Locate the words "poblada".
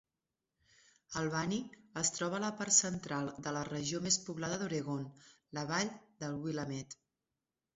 4.31-4.59